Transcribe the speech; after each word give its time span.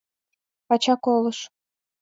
Пача 0.67 0.95
колыш. 1.03 1.39